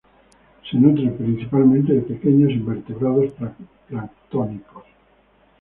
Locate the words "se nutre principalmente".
0.67-1.93